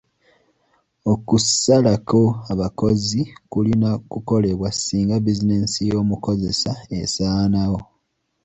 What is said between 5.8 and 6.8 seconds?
y'omukozesa